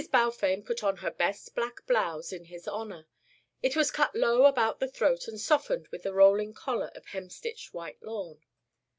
Balfame 0.11 0.63
put 0.63 0.83
on 0.83 0.97
her 0.97 1.11
best 1.11 1.53
black 1.53 1.85
blouse 1.85 2.33
in 2.33 2.45
his 2.45 2.67
honour; 2.67 3.07
it 3.61 3.75
was 3.75 3.91
cut 3.91 4.15
low 4.15 4.45
about 4.45 4.79
the 4.79 4.87
throat 4.87 5.27
and 5.27 5.39
softened 5.39 5.87
with 5.89 6.07
a 6.07 6.11
rolling 6.11 6.55
collar 6.55 6.91
of 6.95 7.05
hemstitched 7.05 7.71
white 7.71 8.01
lawn. 8.01 8.41